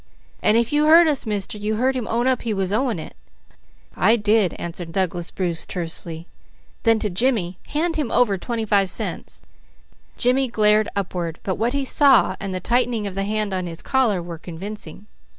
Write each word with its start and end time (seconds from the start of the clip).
"And 0.41 0.57
if 0.57 0.73
you 0.73 0.85
heard 0.85 1.07
us, 1.07 1.27
Mister, 1.27 1.59
you 1.59 1.75
heard 1.75 1.95
him 1.95 2.07
own 2.07 2.25
up 2.25 2.41
he 2.41 2.55
was 2.55 2.73
owing 2.73 2.97
it." 2.97 3.15
"I 3.95 4.15
did," 4.15 4.55
answered 4.55 4.91
Douglas 4.91 5.29
Bruce 5.29 5.63
tersely. 5.63 6.25
Then 6.81 6.97
to 6.97 7.09
Jimmy: 7.11 7.59
"Hand 7.67 7.97
him 7.97 8.11
over 8.11 8.35
twenty 8.39 8.65
five 8.65 8.89
cents." 8.89 9.43
Jimmy 10.17 10.47
glared 10.47 10.89
upward, 10.95 11.39
but 11.43 11.53
what 11.59 11.73
he 11.73 11.85
saw 11.85 12.35
and 12.39 12.51
the 12.51 12.59
tightening 12.59 13.05
of 13.05 13.13
the 13.13 13.25
hand 13.25 13.53
on 13.53 13.67
his 13.67 13.83
collar 13.83 14.23
were 14.23 14.39
convincing. 14.39 15.05